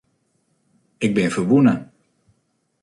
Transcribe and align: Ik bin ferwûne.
Ik 1.05 1.11
bin 1.15 1.29
ferwûne. 1.33 1.75